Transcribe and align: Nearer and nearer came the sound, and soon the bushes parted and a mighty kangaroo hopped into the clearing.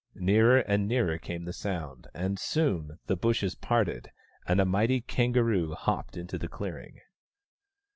Nearer 0.15 0.61
and 0.61 0.87
nearer 0.87 1.19
came 1.19 1.45
the 1.45 1.53
sound, 1.53 2.07
and 2.15 2.39
soon 2.39 2.97
the 3.05 3.15
bushes 3.15 3.53
parted 3.53 4.09
and 4.47 4.59
a 4.59 4.65
mighty 4.65 4.99
kangaroo 4.99 5.75
hopped 5.75 6.17
into 6.17 6.39
the 6.39 6.47
clearing. 6.47 6.97